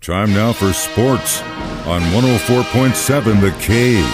[0.00, 1.42] Time now for sports
[1.84, 4.06] on 104.7 The Cave.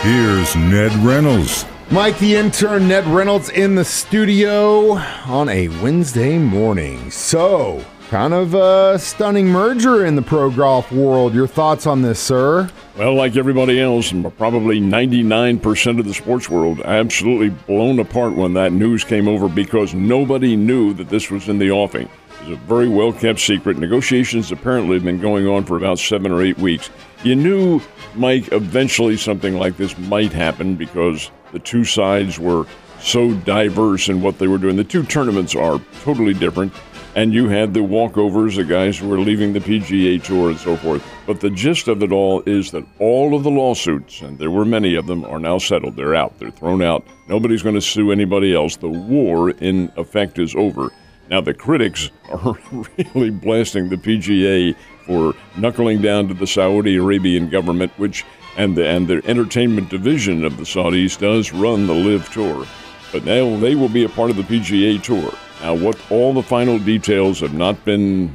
[0.00, 1.66] Here's Ned Reynolds.
[1.90, 4.92] Mike the intern, Ned Reynolds in the studio
[5.26, 7.10] on a Wednesday morning.
[7.10, 11.34] So, kind of a stunning merger in the pro golf world.
[11.34, 12.70] Your thoughts on this, sir?
[12.96, 18.54] Well, like everybody else, and probably 99% of the sports world, absolutely blown apart when
[18.54, 22.08] that news came over because nobody knew that this was in the offing.
[22.40, 23.78] Was a very well kept secret.
[23.78, 26.90] Negotiations apparently have been going on for about seven or eight weeks.
[27.24, 27.80] You knew,
[28.14, 32.64] Mike, eventually something like this might happen because the two sides were
[33.00, 34.76] so diverse in what they were doing.
[34.76, 36.72] The two tournaments are totally different,
[37.14, 40.76] and you had the walkovers, the guys who were leaving the PGA Tour and so
[40.76, 41.04] forth.
[41.26, 44.64] But the gist of it all is that all of the lawsuits, and there were
[44.64, 45.96] many of them, are now settled.
[45.96, 47.06] They're out, they're thrown out.
[47.28, 48.76] Nobody's going to sue anybody else.
[48.76, 50.90] The war, in effect, is over.
[51.30, 52.56] Now, the critics are
[53.14, 54.74] really blasting the PGA
[55.04, 58.24] for knuckling down to the Saudi Arabian government, which
[58.56, 62.66] and the, and the entertainment division of the Saudis does run the LIV Tour.
[63.12, 65.32] But now they will be a part of the PGA Tour.
[65.62, 68.32] Now, what all the final details have not been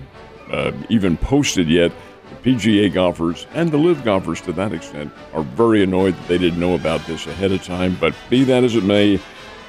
[0.54, 1.92] uh, even posted yet.
[2.30, 6.38] The PGA golfers and the LIV golfers, to that extent, are very annoyed that they
[6.38, 7.98] didn't know about this ahead of time.
[8.00, 9.20] But be that as it may,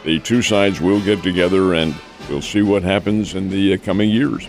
[0.04, 1.94] the two sides will get together and
[2.28, 4.46] we'll see what happens in the uh, coming years.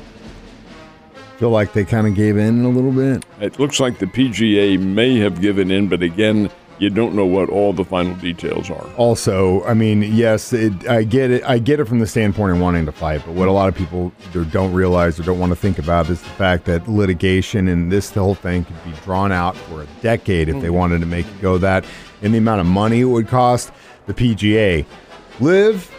[1.38, 3.25] Feel like they kind of gave in a little bit.
[3.42, 7.50] It looks like the PGA may have given in, but again, you don't know what
[7.50, 8.86] all the final details are.
[8.98, 11.44] Also, I mean, yes, it, I get it.
[11.44, 13.76] I get it from the standpoint of wanting to fight, but what a lot of
[13.76, 17.67] people either don't realize or don't want to think about is the fact that litigation
[17.67, 21.00] and this the whole thing could be drawn out for a decade if they wanted
[21.00, 21.86] to make it go that,
[22.22, 23.72] and the amount of money it would cost
[24.06, 24.86] the PGA.
[25.39, 25.91] LIV,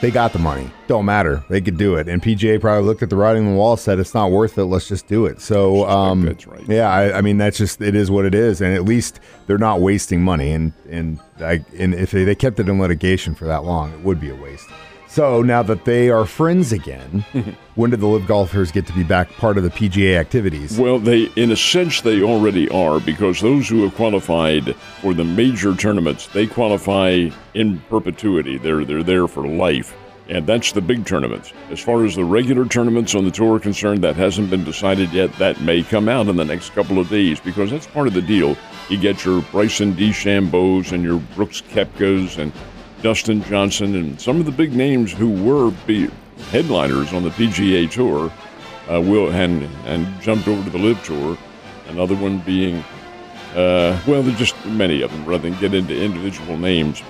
[0.00, 0.70] they got the money.
[0.86, 1.42] Don't matter.
[1.48, 2.08] They could do it.
[2.08, 4.64] And PGA probably looked at the writing on the wall, said it's not worth it.
[4.64, 5.40] Let's just do it.
[5.40, 6.64] So, um, that's right.
[6.68, 9.58] Yeah, I, I mean that's just it is what it is, and at least they're
[9.58, 10.52] not wasting money.
[10.52, 14.00] And and I, and if they, they kept it in litigation for that long, it
[14.00, 14.68] would be a waste.
[15.08, 17.24] So now that they are friends again,
[17.76, 20.78] when do the LIV golfers get to be back part of the PGA activities?
[20.78, 25.24] Well, they, in a sense, they already are because those who have qualified for the
[25.24, 28.58] major tournaments, they qualify in perpetuity.
[28.58, 29.96] They're they're there for life,
[30.28, 31.54] and that's the big tournaments.
[31.70, 35.10] As far as the regular tournaments on the tour are concerned, that hasn't been decided
[35.14, 35.32] yet.
[35.38, 38.22] That may come out in the next couple of days because that's part of the
[38.22, 38.58] deal.
[38.90, 42.52] You get your Bryson DeChambeau's and your Brooks Koepkas and
[43.02, 45.70] Dustin Johnson and some of the big names who were
[46.50, 48.32] headliners on the PGA Tour
[48.90, 51.38] uh, will and and jumped over to the LIV Tour.
[51.88, 52.76] Another one being,
[53.54, 55.24] uh, well, there's just many of them.
[55.24, 57.00] Rather than get into individual names,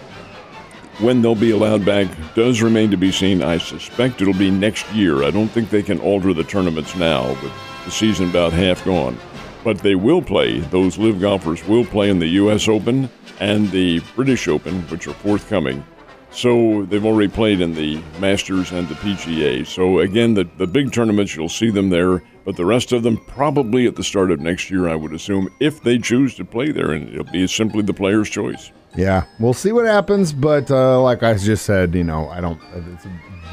[1.01, 3.43] when they'll be allowed back does remain to be seen.
[3.43, 5.25] I suspect it'll be next year.
[5.25, 7.53] I don't think they can alter the tournaments now with
[7.85, 9.19] the season about half gone.
[9.69, 12.69] But they will play, those LIV golfers will play in the U.S.
[12.69, 15.85] Open and the British Open, which are forthcoming.
[16.31, 19.67] So they've already played in the Masters and the PGA.
[19.67, 23.19] So again, the, the big tournaments, you'll see them there, but the rest of them
[23.27, 26.73] probably at the start of next year, I would assume, if they choose to play
[26.73, 28.73] there, and it'll be simply the player's choice.
[28.99, 30.33] Yeah, we'll see what happens.
[30.33, 32.61] But uh, like I just said, you know, I don't.
[32.75, 33.11] It's a,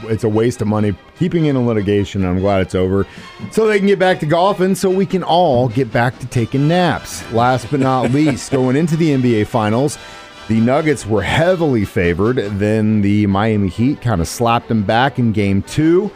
[0.08, 2.26] it's a waste of money keeping in a litigation.
[2.26, 3.06] I'm glad it's over,
[3.52, 6.68] so they can get back to golfing, so we can all get back to taking
[6.68, 7.32] naps.
[7.32, 10.00] Last but not least, going into the NBA Finals.
[10.48, 12.38] The Nuggets were heavily favored.
[12.38, 16.12] Then the Miami Heat kind of slapped them back in game two.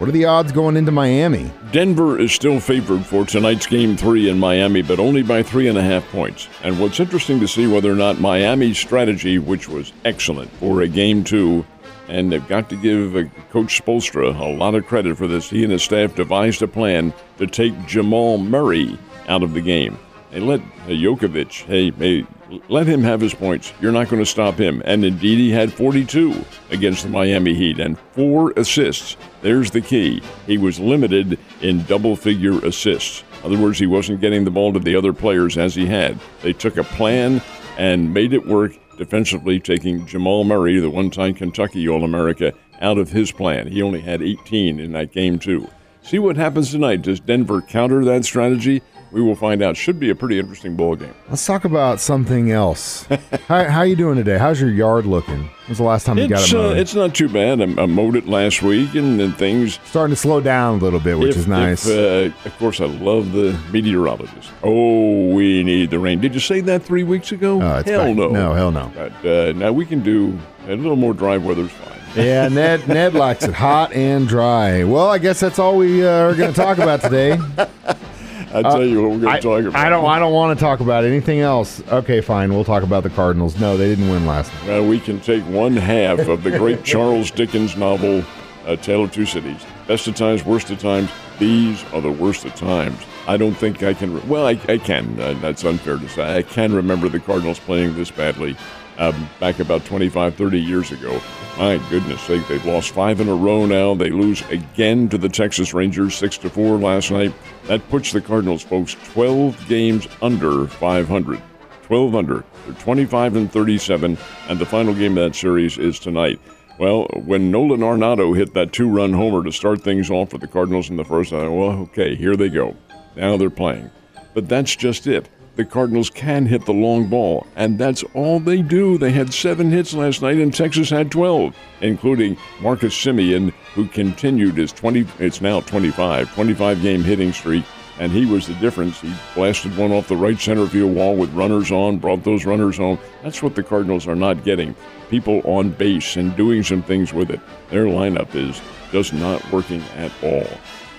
[0.00, 1.52] What are the odds going into Miami?
[1.72, 5.76] Denver is still favored for tonight's game three in Miami, but only by three and
[5.76, 6.48] a half points.
[6.62, 10.88] And what's interesting to see whether or not Miami's strategy, which was excellent for a
[10.88, 11.66] game two,
[12.08, 15.50] and they've got to give uh, Coach Spoelstra a lot of credit for this.
[15.50, 19.98] He and his staff devised a plan to take Jamal Murray out of the game.
[20.30, 22.26] They let Jokovic, hey, hey,
[22.68, 23.72] let him have his points.
[23.80, 24.80] You're not going to stop him.
[24.84, 29.16] And indeed, he had 42 against the Miami Heat and four assists.
[29.42, 30.22] There's the key.
[30.46, 33.24] He was limited in double figure assists.
[33.40, 36.18] In other words, he wasn't getting the ball to the other players as he had.
[36.42, 37.42] They took a plan
[37.76, 42.98] and made it work defensively, taking Jamal Murray, the one time Kentucky All America, out
[42.98, 43.66] of his plan.
[43.66, 45.68] He only had 18 in that game, too.
[46.02, 47.02] See what happens tonight.
[47.02, 48.82] Does Denver counter that strategy?
[49.12, 49.76] We will find out.
[49.76, 51.12] Should be a pretty interesting ball game.
[51.28, 53.04] Let's talk about something else.
[53.48, 54.38] how, how you doing today?
[54.38, 55.50] How's your yard looking?
[55.66, 56.76] When's the last time you got It's, it uh, mowed?
[56.78, 57.60] it's not too bad.
[57.60, 59.80] I, I mowed it last week, and, and things.
[59.84, 61.86] starting to slow down a little bit, which if- is nice.
[61.86, 64.52] if, uh, of course, I love the meteorologist.
[64.62, 66.20] Oh, we need the rain.
[66.20, 67.60] Did you say that three weeks ago?
[67.80, 68.28] It's hell no.
[68.28, 68.92] No, hell no.
[68.94, 71.98] But uh, now we can do a little more dry weather's fine.
[72.14, 74.84] yeah, Ned Ned likes it hot and dry.
[74.84, 77.38] Well, I guess that's all we uh, are going to talk about today.
[78.52, 79.76] I tell you what we're going to talk about.
[79.76, 80.04] I don't.
[80.04, 81.82] I don't want to talk about anything else.
[81.88, 82.52] Okay, fine.
[82.52, 83.58] We'll talk about the Cardinals.
[83.60, 84.68] No, they didn't win last night.
[84.68, 88.24] Well, we can take one half of the great Charles Dickens novel,
[88.66, 89.64] uh, Tale of Two Cities.
[89.86, 91.10] Best of times, worst of times.
[91.38, 92.98] These are the worst of times.
[93.26, 94.14] I don't think I can.
[94.14, 95.18] Re- well, I, I can.
[95.20, 96.38] Uh, that's unfair to say.
[96.38, 98.56] I can remember the Cardinals playing this badly
[98.98, 101.20] um, back about 25, 30 years ago.
[101.58, 103.94] My goodness sake, they've lost five in a row now.
[103.94, 107.32] They lose again to the Texas Rangers, six to four last night.
[107.66, 111.42] That puts the Cardinals, folks, 12 games under 500.
[111.82, 112.44] 12 under.
[112.66, 114.16] They're 25 and 37,
[114.48, 116.40] and the final game of that series is tonight.
[116.78, 120.46] Well, when Nolan Arenado hit that two run homer to start things off for the
[120.46, 122.76] Cardinals in the first, I thought, well, okay, here they go.
[123.16, 123.90] Now they're playing.
[124.32, 125.28] But that's just it.
[125.56, 128.96] The Cardinals can hit the long ball, and that's all they do.
[128.96, 134.56] They had seven hits last night, and Texas had 12, including Marcus Semien, who continued
[134.56, 137.64] his 20, it's now 25, 25 game hitting streak
[138.00, 138.98] and he was the difference.
[139.00, 142.78] He blasted one off the right center field wall with runners on, brought those runners
[142.78, 142.98] home.
[143.22, 144.74] That's what the Cardinals are not getting.
[145.10, 147.40] People on base and doing some things with it.
[147.68, 148.60] Their lineup is
[148.90, 150.48] just not working at all.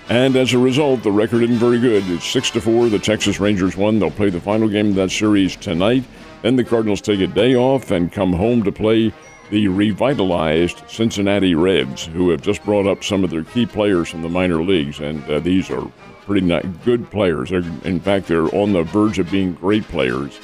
[0.09, 2.03] And as a result, the record isn't very good.
[2.09, 2.89] It's six to four.
[2.89, 3.99] The Texas Rangers won.
[3.99, 6.03] They'll play the final game of that series tonight.
[6.41, 9.13] Then the Cardinals take a day off and come home to play
[9.51, 14.21] the revitalized Cincinnati Reds, who have just brought up some of their key players from
[14.21, 15.85] the minor leagues, and uh, these are
[16.25, 17.49] pretty not good players.
[17.49, 20.39] They're, in fact, they're on the verge of being great players,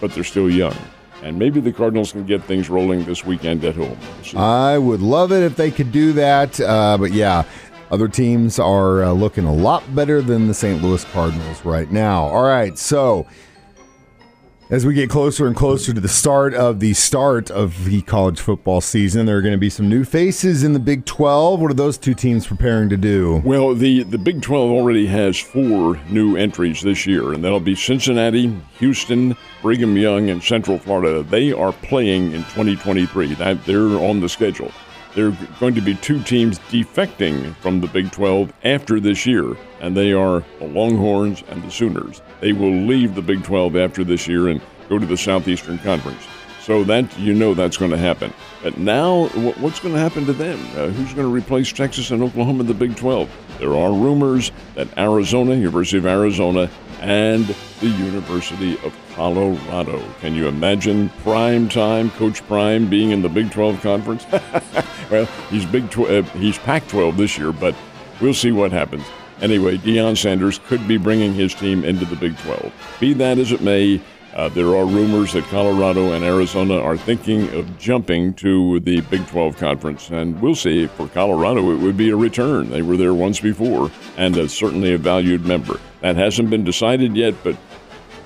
[0.00, 0.76] but they're still young.
[1.22, 3.98] And maybe the Cardinals can get things rolling this weekend at home.
[4.36, 6.60] I would love it if they could do that.
[6.60, 7.44] Uh, but yeah,
[7.90, 10.82] other teams are uh, looking a lot better than the St.
[10.82, 12.24] Louis Cardinals right now.
[12.24, 13.26] All right, so
[14.70, 18.38] as we get closer and closer to the start of the start of the college
[18.38, 21.58] football season, there are going to be some new faces in the Big 12.
[21.58, 23.40] What are those two teams preparing to do?
[23.46, 27.74] Well, the, the Big 12 already has four new entries this year, and that'll be
[27.74, 31.22] Cincinnati, Houston, Brigham Young, and Central Florida.
[31.22, 33.34] They are playing in 2023.
[33.34, 34.70] That they're on the schedule.
[35.14, 39.56] There are going to be two teams defecting from the Big 12 after this year,
[39.80, 42.20] and they are the Longhorns and the Sooners.
[42.40, 46.22] They will leave the Big 12 after this year and go to the Southeastern Conference.
[46.60, 48.34] So that you know that's going to happen.
[48.62, 50.58] But now, what's going to happen to them?
[50.76, 53.30] Uh, who's going to replace Texas and Oklahoma in the Big 12?
[53.58, 56.68] There are rumors that Arizona, University of Arizona,
[57.00, 57.46] and
[57.80, 60.02] the University of Colorado.
[60.20, 64.26] Can you imagine prime time Coach Prime being in the Big 12 conference?
[65.10, 67.74] well, he's Big 12, uh, he's Pac-12 this year, but
[68.20, 69.04] we'll see what happens.
[69.40, 72.72] Anyway, Deion Sanders could be bringing his team into the Big 12.
[72.98, 74.00] Be that as it may,
[74.34, 79.26] uh, there are rumors that Colorado and Arizona are thinking of jumping to the Big
[79.26, 80.86] 12 conference, and we'll see.
[80.86, 82.70] For Colorado, it would be a return.
[82.70, 85.80] They were there once before, and certainly a valued member.
[86.00, 87.56] That hasn't been decided yet, but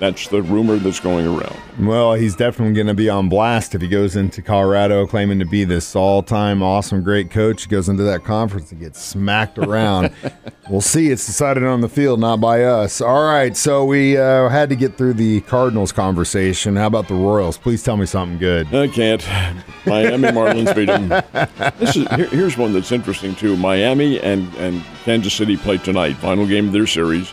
[0.02, 1.56] that's the rumor that's going around.
[1.78, 5.44] Well, he's definitely going to be on blast if he goes into Colorado claiming to
[5.44, 7.62] be this all time awesome, great coach.
[7.62, 10.12] He goes into that conference and gets smacked around.
[10.68, 11.10] we'll see.
[11.10, 13.00] It's decided on the field, not by us.
[13.00, 13.56] All right.
[13.56, 16.74] So we uh, had to get through the Cardinals conversation.
[16.74, 17.56] How about the Royals?
[17.56, 18.74] Please tell me something good.
[18.74, 19.24] I can't.
[19.86, 21.10] Miami Marlins beat them.
[21.78, 23.56] This is, here, here's one that's interesting, too.
[23.56, 27.32] Miami and, and Kansas City play tonight, final game of their series.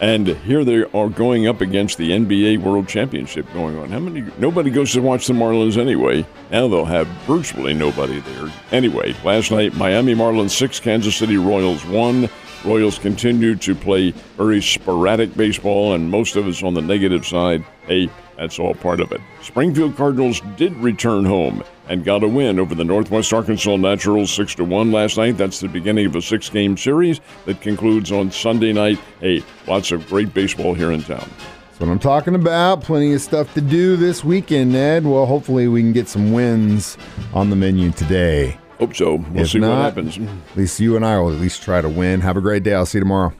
[0.00, 3.90] And here they are going up against the NBA World Championship going on.
[3.90, 4.26] How many?
[4.38, 6.24] Nobody goes to watch the Marlins anyway.
[6.50, 8.50] Now they'll have virtually nobody there.
[8.72, 12.30] Anyway, last night Miami Marlins six, Kansas City Royals one.
[12.64, 17.62] Royals continue to play very sporadic baseball, and most of it's on the negative side.
[17.86, 18.08] Hey,
[18.38, 19.20] that's all part of it.
[19.42, 24.54] Springfield Cardinals did return home and got a win over the Northwest Arkansas Naturals 6
[24.54, 25.36] to 1 last night.
[25.36, 28.98] That's the beginning of a six game series that concludes on Sunday night.
[29.18, 31.28] Hey, lots of great baseball here in town.
[31.66, 32.82] That's what I'm talking about.
[32.82, 35.04] Plenty of stuff to do this weekend, Ned.
[35.04, 36.96] Well, hopefully we can get some wins
[37.34, 38.56] on the menu today.
[38.78, 39.16] Hope so.
[39.16, 40.16] We'll if see not, what happens.
[40.16, 42.20] At least you and I will at least try to win.
[42.20, 42.72] Have a great day.
[42.72, 43.32] I'll see you tomorrow.